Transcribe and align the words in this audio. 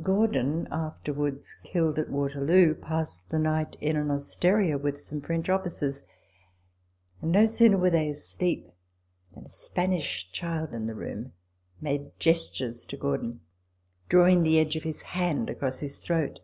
Gordon 0.00 0.68
(afterwards 0.70 1.56
killed 1.64 1.98
at 1.98 2.08
Waterloo) 2.08 2.72
passed 2.72 3.30
the 3.30 3.38
night 3.40 3.74
in 3.80 3.96
an 3.96 4.12
osteria 4.12 4.78
with 4.78 4.96
some 4.96 5.20
French 5.20 5.48
officers, 5.48 6.04
and 7.20 7.32
no 7.32 7.46
sooner 7.46 7.76
were 7.76 7.90
they 7.90 8.08
asleep 8.08 8.70
than 9.34 9.44
a 9.44 9.48
Spanish 9.48 10.30
child 10.30 10.72
in 10.72 10.86
the 10.86 10.94
room 10.94 11.32
made 11.80 12.12
gestures 12.20 12.86
to 12.86 12.96
Gordon, 12.96 13.40
draw 14.08 14.28
ing 14.28 14.44
the 14.44 14.60
edge 14.60 14.76
of 14.76 14.84
his 14.84 15.02
hand 15.02 15.50
across 15.50 15.80
his 15.80 15.98
throat. 15.98 16.38